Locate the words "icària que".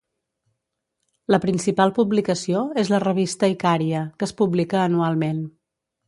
3.55-4.27